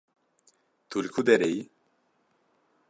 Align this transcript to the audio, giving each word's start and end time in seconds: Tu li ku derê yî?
Tu 0.89 0.97
li 1.03 1.09
ku 1.13 1.21
derê 1.27 1.49
yî? 1.55 1.63